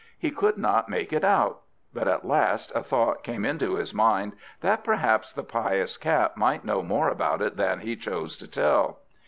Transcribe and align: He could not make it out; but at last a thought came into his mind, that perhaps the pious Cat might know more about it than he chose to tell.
He 0.17 0.31
could 0.31 0.57
not 0.57 0.89
make 0.89 1.13
it 1.13 1.23
out; 1.23 1.61
but 1.93 2.07
at 2.07 2.25
last 2.25 2.71
a 2.73 2.81
thought 2.81 3.21
came 3.21 3.45
into 3.45 3.75
his 3.75 3.93
mind, 3.93 4.33
that 4.61 4.83
perhaps 4.83 5.31
the 5.31 5.43
pious 5.43 5.95
Cat 5.95 6.35
might 6.35 6.65
know 6.65 6.81
more 6.81 7.09
about 7.09 7.39
it 7.39 7.55
than 7.55 7.81
he 7.81 7.95
chose 7.95 8.35
to 8.37 8.47
tell. 8.47 8.97